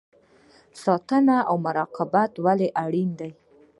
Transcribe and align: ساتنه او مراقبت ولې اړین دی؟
ساتنه 0.83 1.37
او 1.49 1.55
مراقبت 1.65 2.31
ولې 2.45 2.67
اړین 2.83 3.09
دی؟ 3.19 3.31